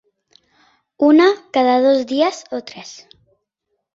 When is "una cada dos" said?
1.07-2.01